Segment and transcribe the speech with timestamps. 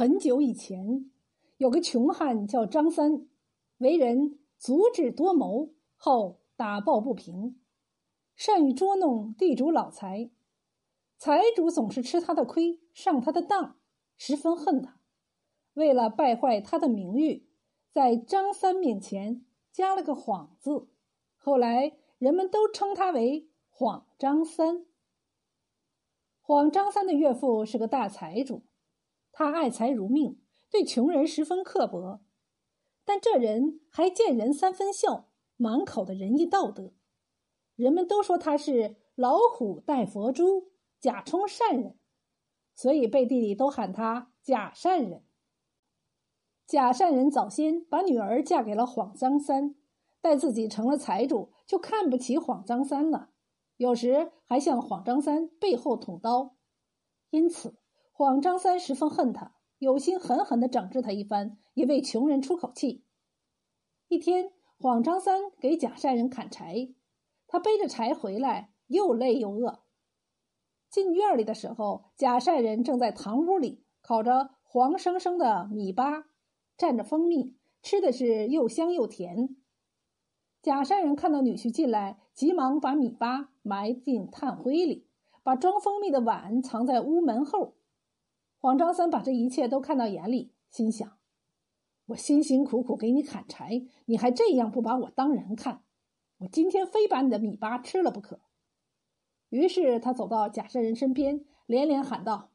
[0.00, 1.10] 很久以前，
[1.58, 3.28] 有个穷汉叫张三，
[3.76, 7.60] 为人足智多谋，好打抱不平，
[8.34, 10.30] 善于捉弄地主老财。
[11.18, 13.76] 财主总是吃他的亏，上他的当，
[14.16, 14.96] 十分恨他。
[15.74, 17.46] 为了败坏他的名誉，
[17.92, 20.88] 在张三面前加了个“谎”字，
[21.36, 24.86] 后来人们都称他为“谎张三”。
[26.40, 28.62] 谎张三的岳父是个大财主。
[29.32, 32.20] 他爱财如命，对穷人十分刻薄，
[33.04, 36.92] 但这人还见人三分笑，满口的仁义道德。
[37.76, 41.98] 人们都说他是老虎带佛珠，假充善人，
[42.74, 45.24] 所以背地里都喊他假善人。
[46.66, 49.74] 假善人早先把女儿嫁给了谎张三，
[50.20, 53.30] 待自己成了财主，就看不起谎张三了，
[53.76, 56.56] 有时还向谎张三背后捅刀，
[57.30, 57.76] 因此。
[58.20, 63.06] 谎张三十分恨他，有心狠狠的整治他一番，也为穷人出口气。
[64.08, 66.92] 一天，谎张三给假善人砍柴，
[67.46, 69.84] 他背着柴回来，又累又饿。
[70.90, 76.24] 进院里的时候，假善人正在堂屋里烤着黄生生的米粑，
[76.76, 79.56] 蘸着蜂蜜，吃的是又香又甜。
[80.60, 85.08] 假善人看到女婿进来，急忙把米粑埋进炭灰里，
[85.42, 87.78] 把装蜂蜜的碗藏在屋门后。
[88.60, 91.18] 黄张三把这一切都看到眼里，心想
[92.08, 95.82] ：“我辛辛苦苦给你砍柴，你还这样不把我当人看，
[96.40, 98.40] 我今天非把你的米粑吃了不可。”
[99.48, 102.50] 于是他走到贾善人身边，连连喊道：“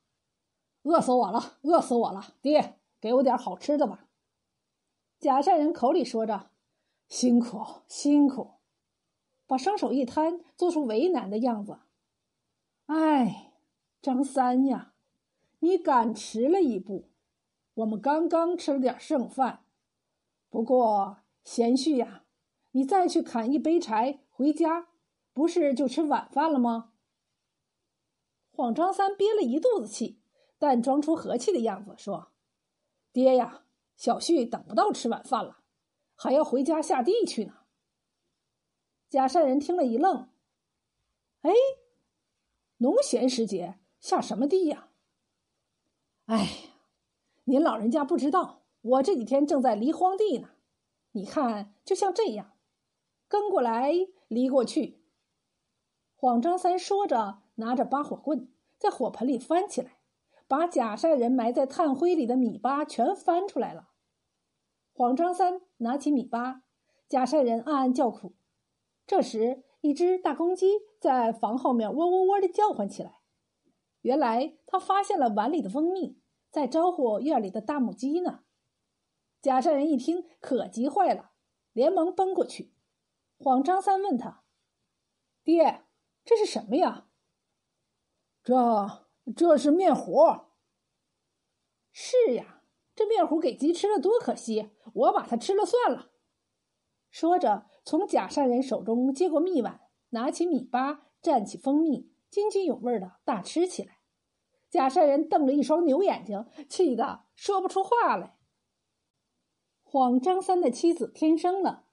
[0.83, 2.35] 饿死我了，饿死我了！
[2.39, 4.07] 爹，给我点好吃的吧。”
[5.19, 6.51] 贾善人口里说着
[7.09, 8.51] ：“辛苦，辛苦。”
[9.47, 11.79] 把双手一摊，做出为难的样子。
[12.85, 13.53] “哎，
[14.01, 14.93] 张三呀！”
[15.59, 17.09] 你赶迟了一步，
[17.75, 19.65] 我们刚刚吃了点剩饭。
[20.49, 22.23] 不过贤婿呀，
[22.71, 24.89] 你再去砍一杯柴回家，
[25.33, 26.93] 不是就吃晚饭了吗？
[28.51, 30.21] 黄张三憋了一肚子气，
[30.57, 32.31] 但装出和气的样子说
[33.11, 33.65] ：“爹呀，
[33.97, 35.59] 小婿等不到吃晚饭了，
[36.15, 37.53] 还要回家下地去呢。”
[39.09, 40.29] 贾善人听了一愣
[41.43, 41.51] ：“哎，
[42.77, 44.89] 农闲时节下什么地呀？”
[46.25, 46.47] 哎呀，
[47.43, 50.49] 您老人家不知道，我这几天正在犁荒地呢。
[51.11, 52.53] 你看，就像这样，
[53.27, 53.93] 跟过来，
[54.27, 55.03] 犁过去。
[56.15, 59.99] 黄张三说着，拿着拔火棍在火盆里翻起来，
[60.47, 63.89] 把假善人埋在炭灰里的米粑全翻出来了。
[64.93, 66.61] 黄张三拿起米粑，
[67.07, 68.33] 假善人暗暗叫苦。
[69.05, 73.19] 这时，一只大公鸡在房后面喔喔喔的叫唤起来。
[74.05, 76.21] 原来他发现了碗里的蜂蜜，
[76.51, 78.41] 在招呼院里的大母鸡呢。
[79.41, 81.31] 假善人一听，可急坏了，
[81.73, 82.71] 连忙奔过去。
[83.39, 84.43] 黄张三问他
[85.43, 85.85] ：“爹，
[86.23, 87.07] 这是什么呀
[88.45, 90.21] ？”“这这是面糊。
[91.91, 92.61] ”“是呀，
[92.93, 96.11] 这面糊给鸡吃了多可惜，我把它吃了算了。”
[97.09, 102.11] 说着，从假善人手中接过蜜碗，拿起米粑，蘸起蜂蜜。
[102.35, 103.99] 津津有味的大吃起来，
[104.69, 108.35] 贾善人瞪着一双牛眼睛，气得说不出话来。
[109.83, 111.85] 谎张三的妻子天生了，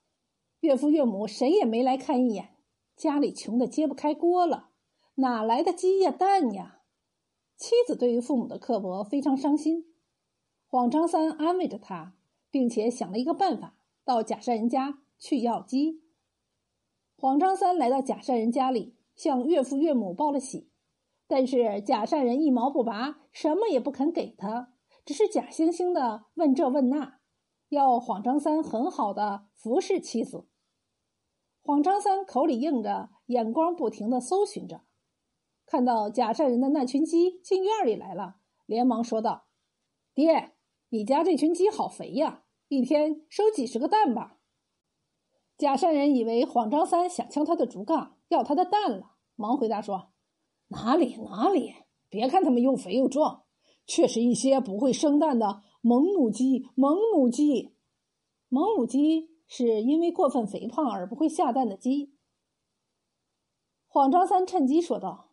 [0.59, 2.57] 岳父岳母谁也没来看一眼，
[2.93, 4.71] 家里穷的揭不开锅了，
[5.15, 6.81] 哪来的鸡呀蛋呀？
[7.55, 9.95] 妻子对于父母的刻薄非常伤心。
[10.67, 12.17] 谎张三安慰着他，
[12.51, 16.03] 并且想了一个办法，到贾善人家去要鸡。
[17.15, 18.97] 谎张三来到贾善人家里。
[19.15, 20.69] 向岳父岳母报了喜，
[21.27, 24.73] 但是假善人一毛不拔，什么也不肯给他，
[25.05, 27.19] 只是假惺惺的问这问那，
[27.69, 30.47] 要黄张三很好的服侍妻子。
[31.61, 34.81] 黄张三口里应着，眼光不停的搜寻着，
[35.65, 38.35] 看到假善人的那群鸡进院里来了，
[38.65, 39.45] 连忙说道
[40.13, 40.53] ：“爹，
[40.89, 44.39] 你家这群鸡好肥呀，一天收几十个蛋吧。”
[45.57, 48.17] 假善人以为黄张三想敲他的竹杠。
[48.33, 50.11] 要他的蛋了，忙回答说
[50.69, 51.75] ：“哪里哪里，
[52.09, 53.43] 别看它们又肥又壮，
[53.85, 56.67] 却是一些不会生蛋的萌母鸡。
[56.73, 57.75] 萌母鸡，
[58.49, 62.15] 萌母鸡是因为过分肥胖而不会下蛋的鸡。”
[63.87, 65.29] 黄张三趁机说道：“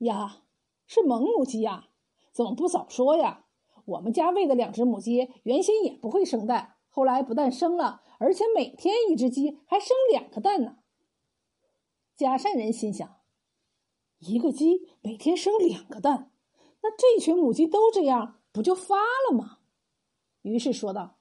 [0.00, 0.44] 呀，
[0.86, 1.90] 是萌母鸡呀，
[2.32, 3.44] 怎么不早说呀？
[3.84, 10.78] 我们家喂的两只母鸡原先也不会生蛋，后来不但生了，而且每天一只鸡还生两个蛋呢。”
[12.22, 13.16] 假善人心想：
[14.20, 16.30] 一个鸡每天生两个蛋，
[16.80, 18.94] 那这群母鸡都这样，不就发
[19.28, 19.58] 了吗？
[20.42, 21.18] 于是说道：“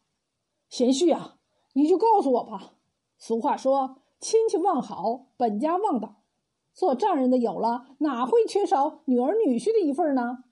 [0.70, 1.40] 贤婿啊，
[1.74, 2.76] 你就告诉我吧。
[3.18, 6.22] 俗话说，亲戚忘好，本家忘倒。
[6.72, 10.44] 做丈人的有了，哪会缺少女儿女婿的一份呢？”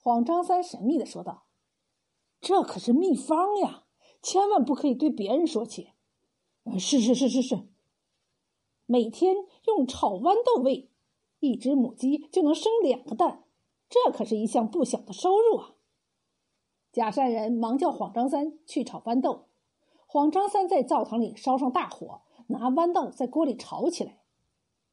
[0.00, 1.44] 黄张三神秘的说道
[2.40, 3.84] ：“这可是秘方呀，
[4.22, 5.90] 千万不可以对别人说起。
[6.80, 7.68] ”“是是是是是。”
[8.92, 10.90] 每天用炒豌豆喂，
[11.40, 13.42] 一只母鸡就能生两个蛋，
[13.88, 15.70] 这可是一项不小的收入啊！
[16.92, 19.46] 假善人忙叫黄张三去炒豌豆，
[20.06, 24.18] 黄张三在灶堂里烧上大火，拿豌豆在锅里炒起来。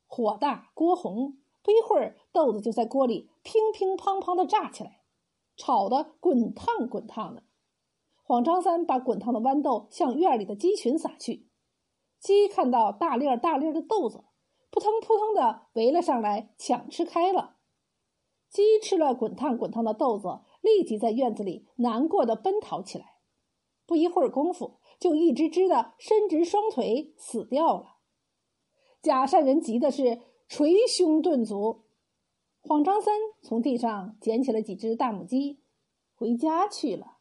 [0.08, 5.02] 火大锅红，不一会儿豆子就在锅里乒乒乓乓的炸起来，
[5.58, 7.44] 炒得滚烫滚烫的。
[8.24, 11.49] 黄张三把滚烫的豌豆向院里的鸡群撒去。
[12.20, 14.24] 鸡看到大粒儿大粒儿的豆子，
[14.70, 17.56] 扑腾扑腾的围了上来，抢吃开了。
[18.50, 23.06] 鸡吃了滚烫滚烫的豆子，立即在院子里难过的奔逃起来。
[23.86, 27.98] 不一会儿功夫，就一只只的伸直双腿死掉了。
[29.02, 31.86] 假善人急的是捶胸顿足。
[32.62, 35.62] 黄张三从地上捡起了几只大母鸡，
[36.14, 37.19] 回家去了。